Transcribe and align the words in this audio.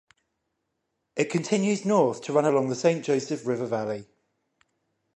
It 1.15 1.25
continues 1.29 1.85
north 1.85 2.23
to 2.23 2.33
run 2.33 2.45
along 2.45 2.69
the 2.69 2.75
Saint 2.75 3.05
Joseph 3.05 3.45
River 3.45 3.67
valley. 3.67 4.07